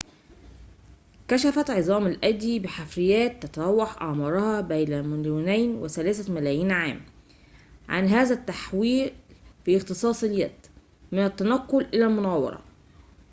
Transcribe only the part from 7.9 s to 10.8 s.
هذا التحوّل في اختصاص اليد